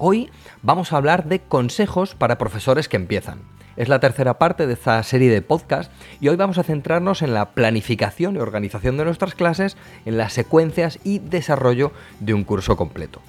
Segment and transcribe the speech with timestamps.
[0.00, 0.30] Hoy
[0.62, 3.40] vamos a hablar de consejos para profesores que empiezan.
[3.76, 7.34] Es la tercera parte de esta serie de podcast y hoy vamos a centrarnos en
[7.34, 12.76] la planificación y organización de nuestras clases, en las secuencias y desarrollo de un curso
[12.76, 13.20] completo.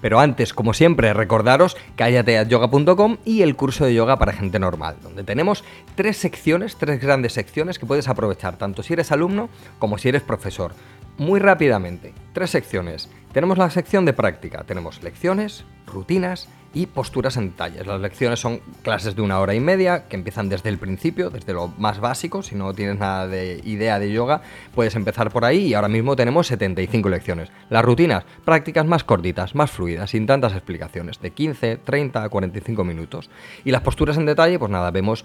[0.00, 5.22] Pero antes, como siempre, recordaros cállateayoga.com y el curso de yoga para gente normal, donde
[5.22, 5.62] tenemos
[5.94, 9.48] tres secciones, tres grandes secciones que puedes aprovechar, tanto si eres alumno
[9.78, 10.72] como si eres profesor.
[11.18, 13.08] Muy rápidamente, tres secciones.
[13.32, 17.86] Tenemos la sección de práctica, tenemos lecciones, rutinas y posturas en detalles.
[17.86, 21.52] Las lecciones son clases de una hora y media que empiezan desde el principio, desde
[21.52, 22.42] lo más básico.
[22.42, 24.42] Si no tienes nada de idea de yoga,
[24.74, 27.50] puedes empezar por ahí y ahora mismo tenemos 75 lecciones.
[27.68, 32.84] Las rutinas, prácticas más cortitas, más fluidas, sin tantas explicaciones, de 15, 30 a 45
[32.84, 33.30] minutos.
[33.64, 35.24] Y las posturas en detalle, pues nada, vemos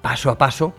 [0.00, 0.74] paso a paso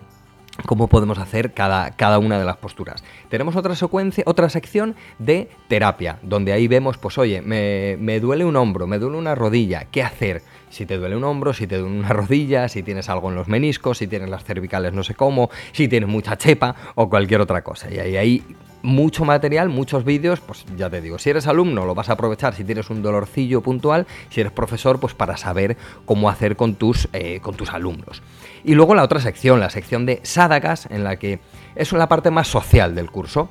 [0.65, 3.03] cómo podemos hacer cada, cada, una de las posturas.
[3.29, 8.45] Tenemos otra secuencia, otra sección de terapia, donde ahí vemos, pues oye, me, me, duele
[8.45, 10.41] un hombro, me duele una rodilla, ¿qué hacer?
[10.69, 13.47] Si te duele un hombro, si te duele una rodilla, si tienes algo en los
[13.47, 17.63] meniscos, si tienes las cervicales no sé cómo, si tienes mucha chepa o cualquier otra
[17.63, 17.91] cosa.
[17.91, 18.43] Y ahí, ahí
[18.81, 22.55] mucho material, muchos vídeos, pues ya te digo, si eres alumno lo vas a aprovechar
[22.55, 27.09] si tienes un dolorcillo puntual, si eres profesor, pues para saber cómo hacer con tus,
[27.13, 28.21] eh, con tus alumnos.
[28.63, 31.39] Y luego la otra sección, la sección de sádagas, en la que
[31.75, 33.49] es la parte más social del curso.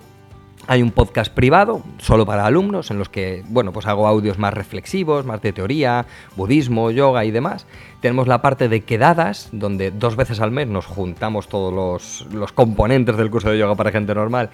[0.67, 4.53] Hay un podcast privado, solo para alumnos, en los que, bueno, pues hago audios más
[4.53, 6.05] reflexivos, más de teoría,
[6.37, 7.67] budismo, yoga y demás.
[8.01, 12.53] Tenemos la parte de quedadas, donde dos veces al mes nos juntamos todos los, los
[12.53, 14.51] componentes del curso de yoga para gente normal.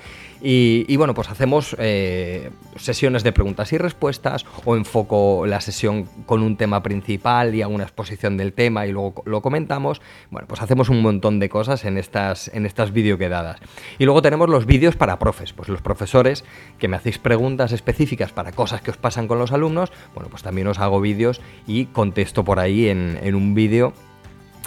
[0.47, 6.43] Y, bueno, pues hacemos eh, sesiones de preguntas y respuestas, o enfoco la sesión con
[6.43, 10.03] un tema principal y hago una exposición del tema y luego lo comentamos.
[10.31, 13.59] Bueno, pues hacemos un montón de cosas en estas, en estas videoquedadas.
[13.99, 16.44] Y luego tenemos los vídeos para profes, pues los profesores
[16.78, 20.43] que me hacéis preguntas específicas para cosas que os pasan con los alumnos, bueno, pues
[20.43, 23.93] también os hago vídeos y contesto por ahí en, en un vídeo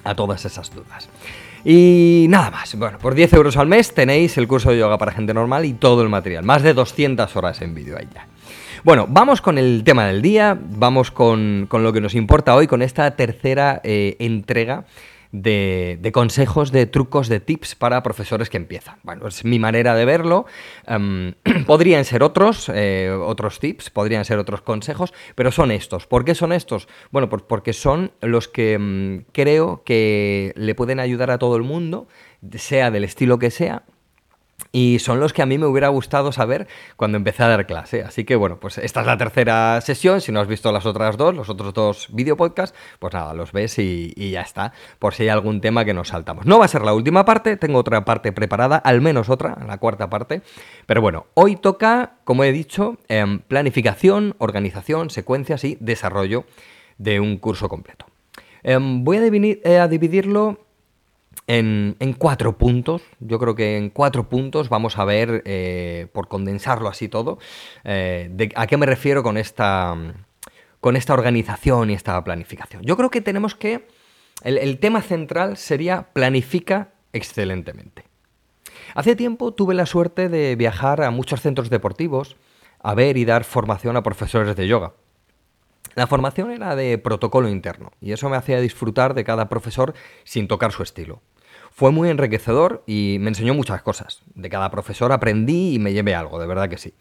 [0.04, 1.10] a todas esas dudas.
[1.66, 2.76] Y nada más.
[2.76, 5.74] Bueno, por 10 euros al mes tenéis el curso de yoga para gente normal y
[5.74, 6.44] todo el material.
[6.44, 8.28] Más de 200 horas en vídeo ahí ya.
[8.84, 12.68] Bueno, vamos con el tema del día, vamos con, con lo que nos importa hoy,
[12.68, 14.86] con esta tercera eh, entrega
[15.32, 18.96] de, consejos, de trucos, de tips para profesores que empiezan.
[19.04, 20.46] Bueno, es mi manera de verlo.
[20.88, 21.34] Um,
[21.66, 26.08] podrían ser otros, eh, otros tips, podrían ser otros consejos, pero son estos.
[26.08, 26.88] ¿Por qué son estos?
[27.12, 31.64] Bueno, pues porque son los que um, creo que le pueden ayudar a todo el
[31.64, 32.08] mundo,
[32.56, 33.84] sea del estilo que sea,
[34.72, 38.04] y son los que a mí me hubiera gustado saber cuando empecé a dar clase.
[38.04, 40.22] Así que bueno, pues esta es la tercera sesión.
[40.22, 43.52] Si no has visto las otras dos, los otros dos video podcasts, pues nada, los
[43.52, 44.74] ves y, ya está.
[45.00, 46.46] Por si hay algún tema que nos saltamos.
[46.46, 49.78] No va a ser la última parte, tengo otra parte preparada, al menos otra, la
[49.78, 50.42] cuarta parte.
[50.86, 56.46] Pero bueno, hoy toca, como he dicho, eh, planificación, organización, secuencias y desarrollo
[56.98, 58.06] de un curso completo.
[58.64, 60.67] Eh, voy a, dividir, eh, a dividirlo
[61.46, 63.04] en, cuatro puntos.
[63.20, 67.38] Yo creo que en cuatro puntos vamos a ver, eh, por condensarlo así todo,
[67.84, 69.96] eh, a qué me refiero con esta,
[70.80, 72.84] con esta organización y esta planificación.
[72.84, 73.88] Yo creo que tenemos que...
[74.44, 78.04] El tema central sería planifica excelentemente.
[78.94, 82.36] Hace tiempo tuve la suerte de viajar a muchos centros deportivos
[82.80, 84.94] a ver y dar formación a profesores de yoga.
[85.96, 89.94] La formación era de protocolo interno y eso me hacía disfrutar de cada profesor
[90.24, 91.22] sin tocar su estilo.
[91.78, 94.24] Fue muy enriquecedor y me enseñó muchas cosas.
[94.34, 96.96] De cada profesor aprendí y me llevé algo, de verdad que sí.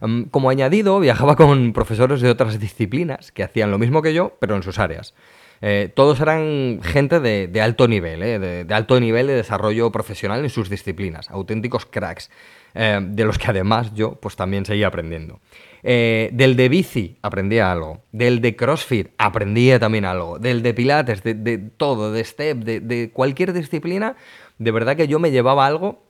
[0.00, 4.38] Um, como añadido, viajaba con profesores de otras disciplinas que hacían lo mismo que yo,
[4.40, 5.12] pero en sus áreas.
[5.60, 10.42] Eh, todos eran gente de, alto nivel, eh, de, de, alto nivel de desarrollo profesional
[10.42, 12.30] en sus disciplinas, auténticos cracks,
[12.72, 15.40] eh, de los que además yo pues también seguía aprendiendo.
[15.84, 21.24] Eh, del de bici aprendía algo, del de CrossFit aprendía también algo, del de Pilates,
[21.24, 24.14] de, de todo, de Step, de, de cualquier disciplina,
[24.58, 26.04] de verdad que yo me llevaba algo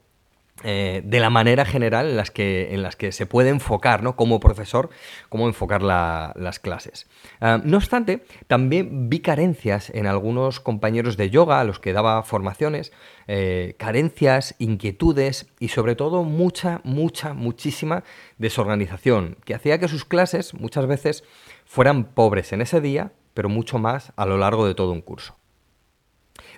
[0.64, 4.16] eh, de la manera general en las que, en las que se puede enfocar, ¿no?
[4.16, 4.90] Como profesor,
[5.28, 7.08] cómo enfocar la, las clases.
[7.40, 12.22] Uh, no obstante, también vi carencias en algunos compañeros de yoga a los que daba
[12.22, 12.93] formaciones,
[13.26, 18.05] eh, carencias, inquietudes y sobre todo mucha, mucha, muchísima
[18.38, 21.25] desorganización, que hacía que sus clases muchas veces
[21.64, 25.37] fueran pobres en ese día pero mucho más a lo largo de todo un curso.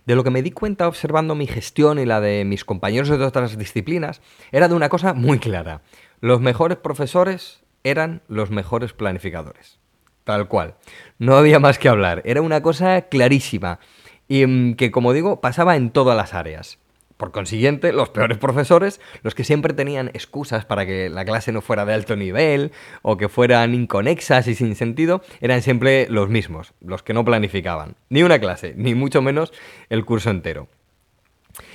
[0.06, 3.24] De lo que me di cuenta observando mi gestión y la de mis compañeros de
[3.24, 4.20] otras disciplinas,
[4.52, 5.82] era de una cosa muy clara.
[6.20, 9.78] Los mejores profesores eran los mejores planificadores.
[10.24, 10.74] Tal cual.
[11.18, 12.22] No había más que hablar.
[12.24, 13.78] Era una cosa clarísima.
[14.26, 16.78] Y mm, que, como digo, pasaba en todas las áreas.
[17.16, 21.60] Por consiguiente, los peores profesores, los que siempre tenían excusas para que la clase no
[21.60, 22.72] fuera de alto nivel
[23.02, 27.94] o que fueran inconexas y sin sentido, eran siempre los mismos, los que no planificaban.
[28.08, 29.52] Ni una clase, ni mucho menos
[29.90, 30.68] el curso entero.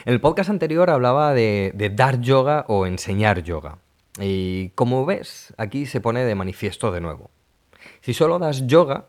[0.05, 3.77] En el podcast anterior hablaba de, dar yoga o enseñar yoga.
[4.19, 7.31] Y como ves, aquí se pone de manifiesto de nuevo.
[8.01, 9.05] Si solo das yoga,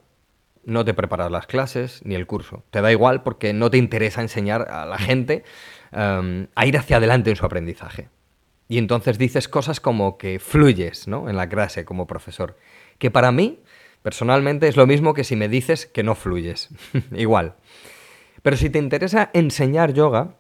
[0.64, 2.62] no te preparas las clases ni el curso.
[2.70, 5.42] Te da igual porque no te interesa enseñar a la gente
[5.92, 8.08] em, a ir hacia adelante en su aprendizaje.
[8.69, 11.28] Y entonces dices cosas como que fluyes ¿no?
[11.28, 12.56] en la clase como profesor.
[12.98, 13.58] Que para mí,
[14.02, 16.69] personalmente, es lo mismo que si me dices que no fluyes.
[17.12, 17.56] igual.
[18.42, 20.37] Pero si te interesa enseñar yoga,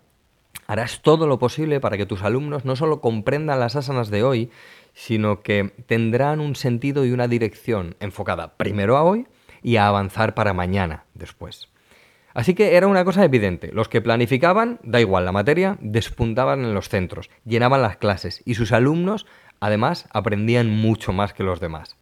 [0.68, 4.50] harás todo lo posible para que tus alumnos no solo comprendan las asanas de hoy,
[4.94, 9.26] sino que tendrán un sentido y una dirección enfocada primero a hoy
[9.62, 11.68] y a avanzar para mañana después.
[12.34, 13.70] Así que era una cosa evidente.
[13.72, 18.54] Los que planificaban, da igual la materia, despuntaban en los centros, llenaban las clases y
[18.54, 19.26] sus alumnos,
[19.58, 21.96] además, aprendían mucho más que los demás.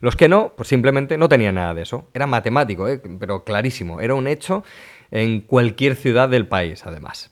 [0.00, 2.08] Los que no, pues simplemente no tenían nada de eso.
[2.14, 3.00] Era matemático, ¿eh?
[3.18, 4.00] pero clarísimo.
[4.00, 4.64] Era un hecho
[5.10, 7.30] en cualquier ciudad del país, además.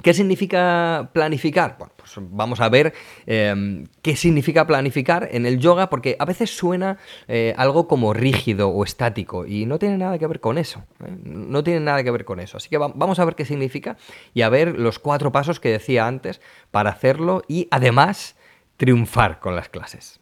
[0.00, 1.76] ¿Qué significa planificar?
[1.78, 2.94] Bueno, pues vamos a ver
[3.26, 6.96] em, qué significa planificar en el yoga, porque a veces suena
[7.28, 10.82] eh, algo como rígido o estático y no tiene nada que ver con eso.
[11.04, 11.14] ¿eh?
[11.22, 12.56] No tiene nada que ver con eso.
[12.56, 13.98] Así que vamos a ver qué significa
[14.32, 16.40] y a ver los cuatro pasos que decía antes
[16.70, 18.34] para hacerlo y además
[18.78, 20.20] triunfar con las clases.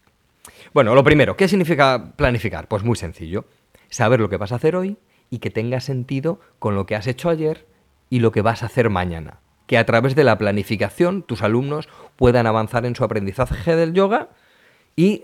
[0.74, 2.66] Bueno, lo primero, ¿qué significa planificar?
[2.66, 3.44] Pues muy sencillo.
[3.88, 4.98] Saber lo que vas a hacer hoy
[5.30, 7.66] y que tenga sentido con lo que has hecho ayer
[8.10, 9.40] y lo que vas a hacer mañana
[9.70, 14.30] que a través de la planificación tus alumnos puedan avanzar en su aprendizaje del yoga
[14.96, 15.22] y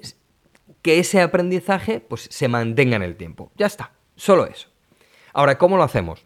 [0.83, 3.51] que ese aprendizaje pues, se mantenga en el tiempo.
[3.57, 4.69] Ya está, solo eso.
[5.33, 6.25] Ahora, ¿cómo lo hacemos?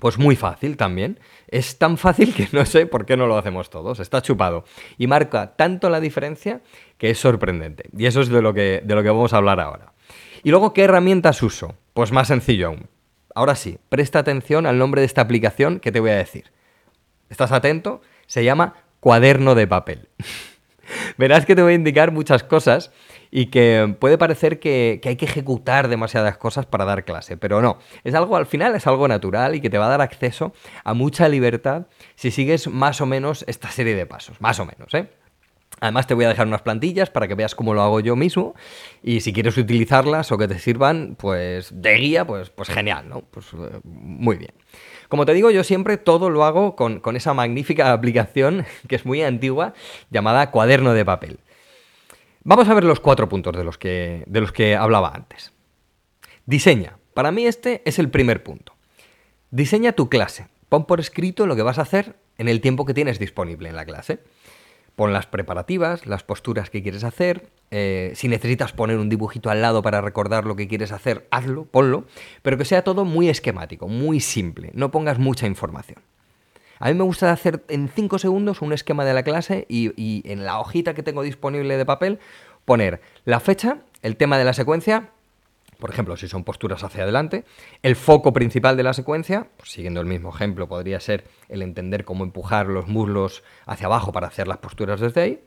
[0.00, 1.20] Pues muy fácil también.
[1.46, 4.00] Es tan fácil que no sé por qué no lo hacemos todos.
[4.00, 4.64] Está chupado.
[4.98, 6.62] Y marca tanto la diferencia
[6.98, 7.84] que es sorprendente.
[7.96, 9.92] Y eso es de lo que, de lo que vamos a hablar ahora.
[10.42, 11.76] Y luego, ¿qué herramientas uso?
[11.94, 12.88] Pues más sencillo aún.
[13.36, 16.55] Ahora sí, presta atención al nombre de esta aplicación que te voy a decir.
[17.30, 18.00] ¿Estás atento?
[18.26, 20.08] Se llama cuaderno de papel.
[21.18, 22.92] Verás que te voy a indicar muchas cosas
[23.30, 27.78] y que puede parecer que, hay que ejecutar demasiadas cosas para dar clase, pero no.
[28.04, 30.52] Es algo, al final, es algo natural y que te va a dar acceso
[30.84, 34.40] a mucha libertad si sigues más o menos esta serie de pasos.
[34.40, 35.10] Más o menos, ¿eh?
[35.80, 38.54] Además te voy a dejar unas plantillas para que veas cómo lo hago yo mismo
[39.02, 43.20] y si quieres utilizarlas o que te sirvan pues de guía, pues, pues genial, ¿no?
[43.20, 44.52] Pues eh, muy bien.
[45.08, 49.22] Como te digo, yo siempre todo lo hago con, esa magnífica aplicación que es muy
[49.22, 49.74] antigua
[50.10, 51.38] llamada cuaderno de papel.
[52.44, 55.52] Vamos a ver los cuatro puntos de los que, de los que hablaba antes.
[56.44, 56.98] Diseña.
[57.12, 58.74] Para mí este es el primer punto.
[59.50, 60.48] Diseña tu clase.
[60.68, 63.76] Pon por escrito lo que vas a hacer en el tiempo que tienes disponible en
[63.76, 64.20] la clase.
[64.94, 67.50] Pon las preparativas, las posturas que quieres hacer.
[67.70, 71.64] Eh, si necesitas poner un dibujito al lado para recordar lo que quieres hacer, hazlo,
[71.64, 72.04] ponlo.
[72.42, 74.70] Pero que sea todo muy esquemático, muy simple.
[74.74, 76.00] No pongas mucha información.
[76.78, 80.22] A mí me gusta hacer en 5 segundos un esquema de la clase y, y
[80.30, 82.18] en la hojita que tengo disponible de papel
[82.64, 85.10] poner la fecha, el tema de la secuencia,
[85.78, 87.44] por ejemplo, si son posturas hacia adelante,
[87.82, 92.04] el foco principal de la secuencia, pues siguiendo el mismo ejemplo, podría ser el entender
[92.04, 95.40] cómo empujar los muslos hacia abajo para hacer las posturas desde ahí.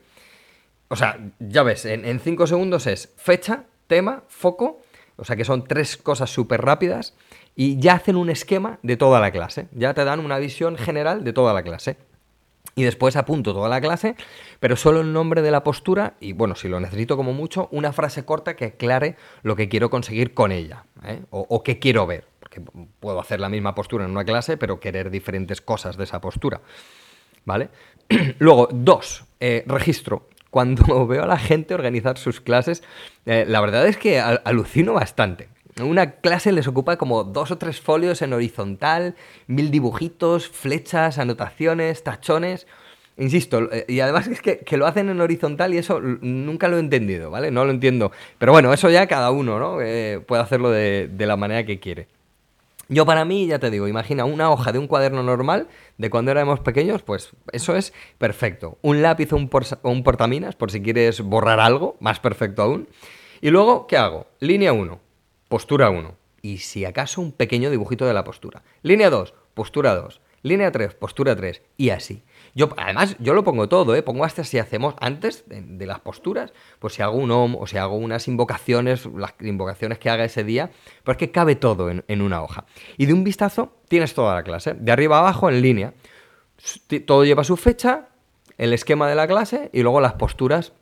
[0.92, 4.80] O sea, ya ves, en 5 segundos es fecha, tema, foco,
[5.16, 7.14] o sea que son tres cosas súper rápidas
[7.54, 11.22] y ya hacen un esquema de toda la clase, ya te dan una visión general
[11.22, 11.96] de toda la clase
[12.74, 14.16] y después apunto toda la clase,
[14.58, 17.92] pero solo el nombre de la postura y, bueno, si lo necesito como mucho, una
[17.92, 21.22] frase corta que aclare lo que quiero conseguir con ella ¿eh?
[21.30, 22.26] o, o qué quiero ver.
[22.40, 22.62] Porque
[23.00, 26.60] puedo hacer la misma postura en una clase, pero querer diferentes cosas de esa postura.
[27.44, 27.68] ¿Vale?
[28.38, 30.28] Luego, dos, eh, registro.
[30.50, 32.82] Cuando veo a la gente organizar sus clases,
[33.26, 35.48] eh, la verdad es que alucino bastante.
[35.80, 39.14] Una clase les ocupa como dos o tres folios en horizontal,
[39.46, 42.66] mil dibujitos, flechas, anotaciones, tachones.
[43.16, 46.80] Insisto, eh, y además es que, lo hacen en horizontal y eso nunca lo he
[46.80, 47.50] entendido, ¿vale?
[47.50, 48.12] No lo entiendo.
[48.38, 49.80] Pero bueno, eso ya cada uno, ¿no?
[49.80, 52.08] Eh, puede hacerlo de, la manera que quiere.
[52.90, 56.32] Yo para mí, ya te digo, imagina una hoja de un cuaderno normal de cuando
[56.32, 58.78] éramos pequeños, pues eso es perfecto.
[58.82, 59.48] Un lápiz o un,
[59.84, 62.88] un portaminas, por si quieres borrar algo, más perfecto aún.
[63.40, 64.26] Y luego, ¿qué hago?
[64.40, 65.00] Línea 1
[65.48, 66.16] Postura 1.
[66.42, 68.62] y si acaso un pequeño dibujito de la postura.
[68.82, 70.20] Línea 2, postura 2.
[70.42, 71.62] Línea 3, postura 3.
[71.76, 72.22] Y así.
[72.54, 74.02] Yo, además, yo lo pongo todo, ¿eh?
[74.02, 77.76] Pongo hasta si hacemos antes de, las posturas, pues si hago un OM o si
[77.76, 80.70] hago unas invocaciones, las invocaciones que haga ese día,
[81.04, 82.64] pues que cabe todo en, en una hoja.
[82.96, 85.94] Y de un vistazo tienes toda la clase, de arriba a abajo en línea.
[87.06, 88.08] Todo lleva su fecha,
[88.58, 90.72] el esquema de la clase y luego las posturas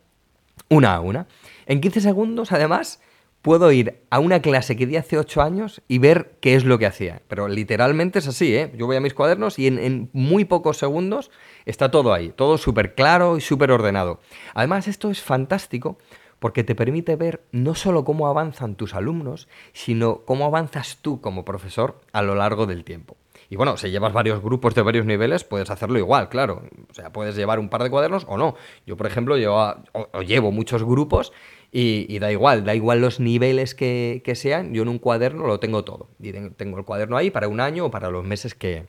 [0.69, 1.27] una a una.
[1.65, 3.01] En 15 segundos, además,
[3.41, 6.77] puedo ir a una clase que di hace 8 años y ver qué es lo
[6.77, 7.21] que hacía.
[7.27, 8.71] Pero literalmente es así, ¿eh?
[8.75, 11.31] Yo voy a mis cuadernos y en, muy pocos segundos
[11.65, 14.19] está todo ahí, todo súper claro y súper ordenado.
[14.53, 15.97] Además, esto es fantástico
[16.39, 21.45] porque te permite ver no solo cómo avanzan tus alumnos, sino cómo avanzas tú como
[21.45, 23.17] profesor a lo largo del tiempo.
[23.51, 26.61] Y bueno, si llevas varios grupos de varios niveles, puedes hacerlo igual, claro.
[26.89, 28.55] O sea, puedes llevar un par de cuadernos o no.
[28.85, 31.33] Yo, por ejemplo, llevo, o, llevo muchos grupos
[31.71, 35.83] y, da igual, da igual los niveles que, sean, yo en un cuaderno lo tengo
[35.83, 36.09] todo.
[36.19, 38.87] Y tengo el cuaderno ahí para un año o para los meses que,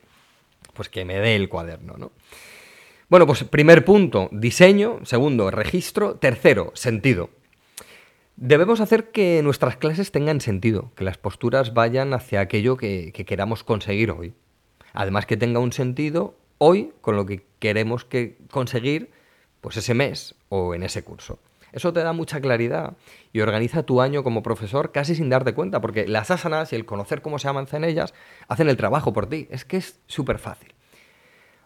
[0.74, 2.12] pues que me dé el cuaderno, ¿no?
[3.10, 5.00] Bueno, pues primer punto, diseño.
[5.04, 6.14] Segundo, registro.
[6.14, 7.30] Tercero, sentido.
[8.36, 13.64] Debemos hacer que nuestras clases tengan sentido, que las posturas vayan hacia aquello que queramos
[13.64, 14.32] conseguir hoy.
[14.94, 19.10] Además que tenga un sentido hoy con lo que queremos que conseguir
[19.60, 21.38] pues ese mes o en ese curso.
[21.72, 22.96] Eso te da mucha claridad
[23.32, 26.84] y organiza tu año como profesor casi sin darte cuenta, porque las asanas y el
[26.84, 28.14] conocer cómo se avanza en ellas
[28.48, 29.48] hacen el trabajo por ti.
[29.50, 30.74] Es que es súper fácil.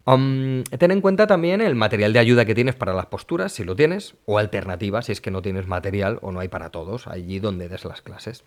[0.04, 3.75] ten en cuenta también el material de ayuda que tienes para las posturas, si lo
[3.75, 7.38] tienes, o alternativas si es que no tienes material o no hay para todos allí
[7.38, 8.44] donde des las clases.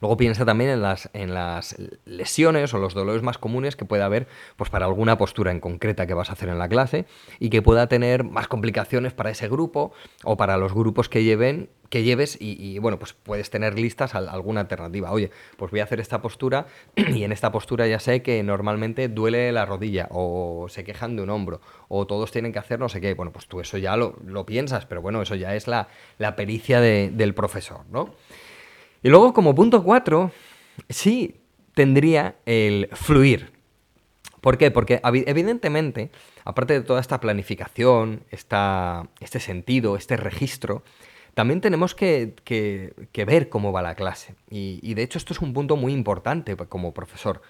[0.00, 4.04] Luego piensa también en las, en las lesiones o los dolores más comunes que pueda
[4.04, 4.26] haber
[4.56, 7.06] pues, para alguna postura en concreta que vas a hacer en la clase
[7.38, 9.92] y que pueda tener más complicaciones para ese grupo
[10.24, 14.62] o para los grupos que lleven que lleves y, bueno, pues puedes tener listas alguna
[14.62, 15.12] alternativa.
[15.12, 19.08] Oye, pues voy a hacer esta postura y en esta postura ya sé que normalmente
[19.08, 22.88] duele la rodilla o se quejan de un hombro o todos tienen que hacer no
[22.88, 23.12] sé qué.
[23.12, 25.88] Bueno, pues tú eso ya lo, piensas, pero bueno, eso ya es la,
[26.34, 28.14] pericia del profesor, ¿no?
[29.02, 30.30] Y luego, como punto 4,
[30.88, 31.36] sí
[31.74, 33.52] tendría el fluir.
[34.40, 34.70] ¿Por qué?
[34.70, 36.10] Porque evidentemente,
[36.44, 40.82] aparte de toda esta planificación, este sentido, este registro,
[41.34, 42.34] también tenemos que,
[43.26, 44.34] ver cómo va la clase.
[44.50, 47.40] Y, de hecho esto es un punto muy importante como profesor.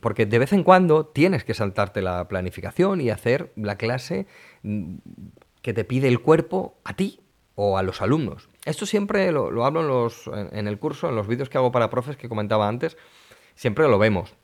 [0.00, 4.26] porque de vez en cuando tienes que saltarte la planificación y hacer la clase
[4.62, 4.96] mm,
[5.62, 7.20] que te pide el cuerpo a ti
[7.54, 8.48] o a los alumnos.
[8.64, 11.90] Esto siempre lo, hablo en, los, en, el curso, en los vídeos que hago para
[11.90, 12.96] profes que comentaba antes,
[13.54, 14.34] siempre lo vemos,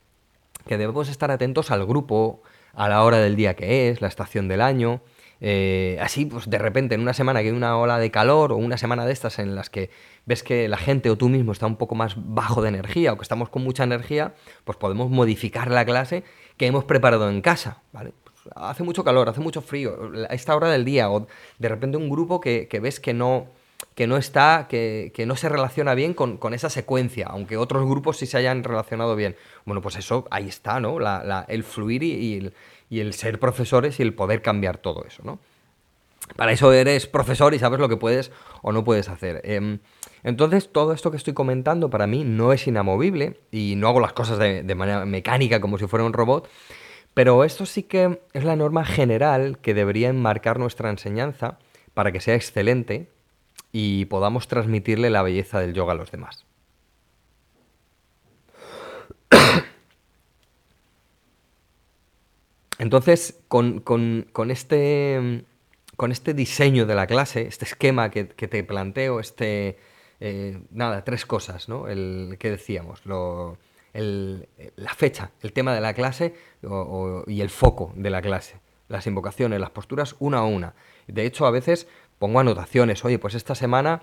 [0.67, 2.43] que debemos estar atentos al grupo,
[2.75, 5.03] a la hora del día que es, la estación del año.
[5.43, 8.57] Eh, así, pues de repente, en una semana que hay una ola de calor o
[8.57, 9.91] una semana de estas en las que
[10.27, 13.17] ves que la gente o tú mismo está un poco más bajo de energía o
[13.17, 16.25] que estamos con mucha energía, pues podemos modificar la clase
[16.59, 18.13] que hemos preparado en casa, ¿vale?
[18.55, 21.27] Hace mucho calor, hace mucho frío, a esta hora del día o
[21.59, 23.49] de repente un grupo que ves que no
[23.95, 28.27] que no está, que, no se relaciona bien con, esa secuencia, aunque otros grupos sí
[28.27, 29.37] se hayan relacionado bien.
[29.65, 30.99] Bueno, pues eso, ahí está, ¿no?
[31.49, 32.53] el fluir y,
[32.91, 35.39] el, ser profesores y el poder cambiar todo eso, ¿no?
[36.37, 38.31] Para eso eres profesor y sabes lo que puedes
[38.63, 39.41] o no puedes hacer.
[39.43, 39.81] Em,
[40.23, 44.13] entonces, todo esto que estoy comentando para mí no es inamovible y no hago las
[44.13, 46.49] cosas de manera mecánica como si fuera un robot,
[47.15, 51.59] pero esto sí que es la norma general que debería enmarcar nuestra enseñanza
[51.95, 53.11] para que sea excelente
[53.73, 56.47] y podamos transmitirle la belleza del yoga a los demás.
[62.79, 63.83] Entonces, con,
[64.49, 65.45] este,
[65.97, 69.79] con este diseño de la clase, este esquema que, te planteo, este,
[70.21, 71.89] eh, nada, tres cosas, ¿no?
[71.89, 73.59] El que decíamos, lo,
[73.93, 76.35] la fecha, el tema de la clase
[77.27, 80.75] y el foco de la clase, las invocaciones, las posturas, una a una.
[81.07, 84.03] De hecho, a veces pongo anotaciones, oye, pues esta semana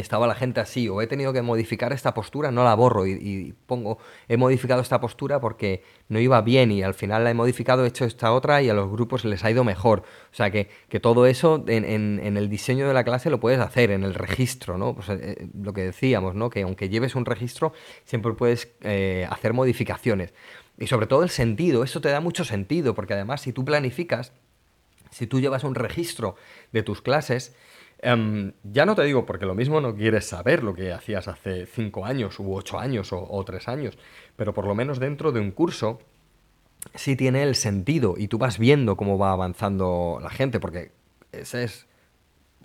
[0.00, 3.54] estaba la gente así, o he tenido que modificar esta postura, no la borro y,
[3.66, 7.84] pongo, he modificado esta postura porque no iba bien y al final la he modificado,
[7.84, 10.00] he hecho esta otra y a los grupos les ha ido mejor.
[10.32, 10.68] O sea que,
[11.00, 14.94] todo eso en, el diseño de la clase lo puedes hacer, en el registro, ¿no?
[14.94, 16.50] Pues, eh, lo que decíamos, ¿no?
[16.50, 17.72] Que aunque lleves un registro,
[18.04, 20.32] siempre puedes eh, hacer modificaciones.
[20.78, 24.32] Y sobre todo el sentido, eso te da mucho sentido, porque además si tú planificas,
[25.10, 26.36] si tú llevas un registro
[26.72, 27.54] de tus clases,
[28.04, 31.66] em, ya no te digo porque lo mismo no quieres saber lo que hacías hace
[31.66, 33.98] cinco años u ocho años o, tres años,
[34.36, 36.00] pero por lo menos dentro de un curso
[36.94, 40.92] sí tiene el sentido y tú vas viendo cómo va avanzando la gente, porque
[41.32, 41.86] ese es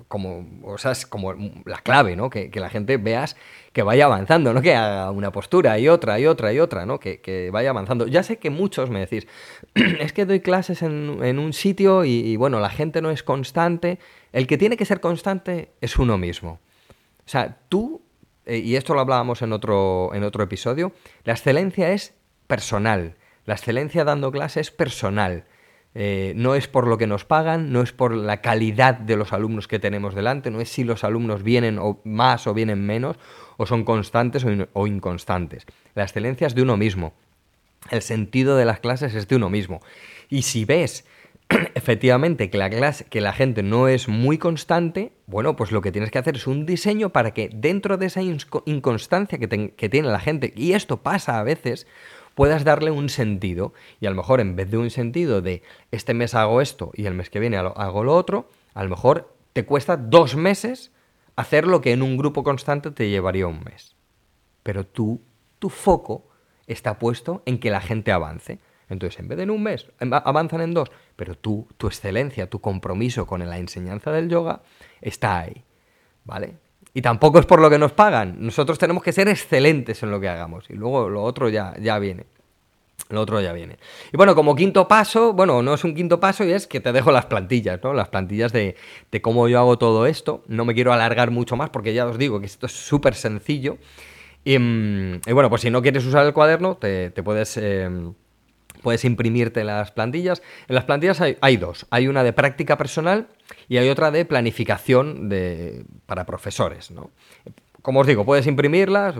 [0.08, 1.34] como, o sea, es como
[1.66, 2.30] la clave, ¿no?
[2.30, 3.36] Que, la gente veas
[3.74, 7.00] que vaya avanzando, no que haga una postura y otra y otra y otra, ¿no?
[7.00, 8.08] Que, vaya avanzando.
[8.08, 9.28] Ya sé que muchos me decís,
[9.74, 14.00] es que doy clases en, un sitio y, bueno, la gente no es constante.
[14.32, 16.60] El que tiene que ser constante es uno mismo.
[17.26, 18.02] O sea, tú,
[18.46, 20.92] eh, y esto lo hablábamos en otro, en otro episodio,
[21.24, 22.14] la excelencia es
[22.48, 23.16] personal.
[23.46, 25.46] La excelencia dando clases es personal.
[25.96, 29.34] Eh, no es por lo que nos pagan, no es por la calidad de los
[29.34, 33.18] alumnos que tenemos delante, no es si los alumnos vienen más o vienen menos,
[33.58, 35.66] o son constantes o, inconstantes.
[35.96, 37.14] La excelencia es de uno mismo.
[37.90, 39.82] El sentido de las clases es de uno mismo.
[40.30, 41.06] Y si ves
[41.76, 45.92] efectivamente que la, clase, que la gente no es muy constante, bueno, pues lo que
[45.92, 50.08] tienes que hacer es un diseño para que dentro de esa inconstancia que, que tiene
[50.10, 51.88] la gente, y esto pasa a veces,
[52.36, 53.74] puedas darle un sentido.
[54.00, 57.06] Y a lo mejor en vez de un sentido de este mes hago esto y
[57.06, 60.92] el mes que viene hago lo otro, a lo mejor te cuesta dos meses
[61.36, 63.96] hacer lo que en un grupo constante te llevaría un mes.
[64.64, 65.22] Pero tú,
[65.58, 66.30] tu foco
[66.68, 68.60] está puesto en que la gente avance.
[68.90, 72.60] Entonces, en vez de en un mes, avanzan en dos, pero tú, tu excelencia, tu
[72.60, 74.62] compromiso con la enseñanza del yoga
[75.02, 75.64] está ahí.
[76.26, 76.56] ¿Vale?
[76.94, 78.38] Y tampoco es por lo que nos pagan.
[78.40, 80.70] Nosotros tenemos que ser excelentes en lo que hagamos.
[80.70, 82.26] Y luego lo otro ya, ya viene.
[83.10, 83.78] Lo otro ya viene.
[84.12, 86.92] Y bueno, como quinto paso, bueno, no es un quinto paso y es que te
[86.92, 87.94] dejo las plantillas, ¿no?
[87.94, 88.76] Las plantillas de,
[89.22, 90.44] cómo yo hago todo esto.
[90.48, 93.78] No me quiero alargar mucho más porque ya os digo que esto es súper sencillo.
[94.44, 97.58] Y, mm, bueno, pues si no quieres usar el cuaderno, te, puedes...
[97.58, 98.14] Em,
[98.82, 100.42] puedes imprimirte las plantillas.
[100.68, 101.86] En las plantillas hay, dos.
[101.90, 103.28] Hay una de práctica personal
[103.68, 105.30] y hay otra de planificación
[106.06, 106.92] para profesores.
[106.92, 107.12] ¿no?
[107.82, 109.16] Como os digo, puedes imprimirlas,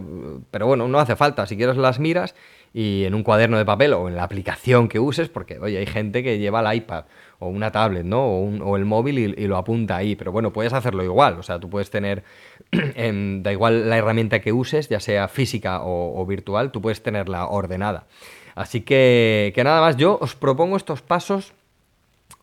[0.52, 1.46] pero bueno, no hace falta.
[1.46, 2.36] Si quieres las miras
[2.74, 5.86] y en un cuaderno de papel o en la aplicación que uses, porque oye, hay
[5.86, 7.06] gente que lleva el iPad
[7.40, 8.28] o una tablet, ¿no?
[8.28, 11.70] O, el móvil y, lo apunta ahí, pero bueno, puedes hacerlo igual, o sea, tú
[11.70, 12.24] puedes tener,
[12.72, 18.06] da igual la herramienta que uses, ya sea física o virtual, tú puedes tenerla ordenada.
[18.60, 21.54] Así que, que nada más, yo os propongo estos pasos.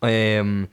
[0.01, 0.65] Em,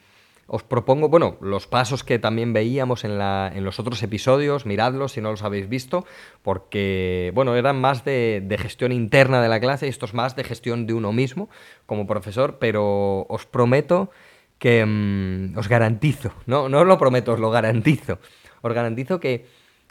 [0.46, 5.12] os propongo, bueno, los pasos que también veíamos en, la, en, los otros episodios, miradlos
[5.12, 6.07] si no los habéis visto,
[6.40, 10.87] porque, bueno, eran más de, gestión interna de la clase y estos más de gestión
[10.87, 11.50] de uno mismo
[11.85, 14.11] como profesor, pero os prometo
[14.59, 18.18] que em, os garantizo, no, no os lo prometo, os lo garantizo,
[18.62, 19.44] os garantizo que,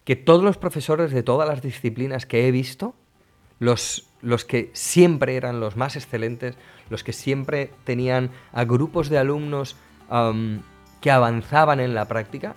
[0.04, 2.96] que todos los profesores de todas las disciplinas que he visto,
[3.60, 6.56] los los que siempre eran los más excelentes,
[6.90, 9.76] los que siempre tenían a grupos de alumnos
[11.02, 12.56] que avanzaban en la práctica,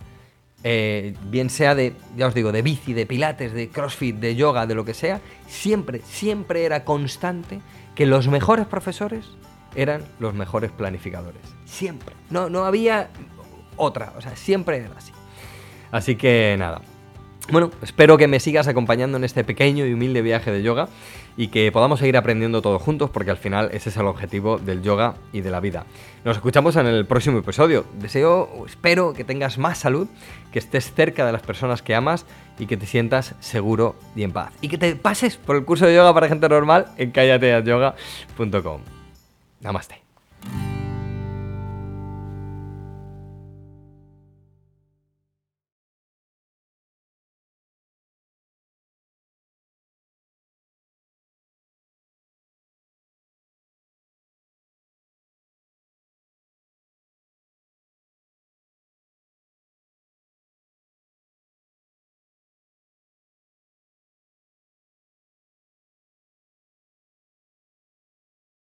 [0.62, 4.66] eh, bien sea de, ya os digo, de bici, de pilates, de crossfit, de yoga,
[4.66, 7.61] de lo que sea, siempre, siempre era constante
[7.94, 9.26] que los mejores profesores
[9.74, 11.42] eran los mejores planificadores.
[11.64, 12.14] Siempre.
[12.31, 13.11] No, no había
[13.76, 15.12] otra, o sea, siempre era así.
[15.90, 16.83] Así que nada.
[17.48, 20.88] Bueno, espero que me sigas acompañando en este pequeño y humilde viaje de yoga
[21.37, 24.82] y que podamos seguir aprendiendo todos juntos porque al final ese es el objetivo del
[24.82, 25.87] yoga y de la vida.
[26.24, 27.85] Nos escuchamos en el próximo episodio.
[28.00, 30.09] Deseo, espero que tengas más salud,
[30.52, 32.26] que estés cerca de las personas que amas
[32.59, 34.52] y que te sientas seguro y en paz.
[34.61, 38.80] Y que te pases por el curso de yoga para gente normal en callateatyoga.com.
[39.61, 40.05] Namaste.